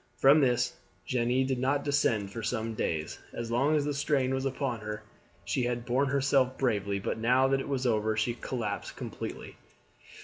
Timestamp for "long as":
3.51-3.85